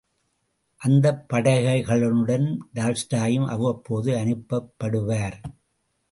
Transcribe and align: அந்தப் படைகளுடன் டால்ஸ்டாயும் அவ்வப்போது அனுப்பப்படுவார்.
அந்தப் 0.81 1.25
படைகளுடன் 1.33 2.47
டால்ஸ்டாயும் 2.75 3.45
அவ்வப்போது 3.47 4.11
அனுப்பப்படுவார். 4.15 5.37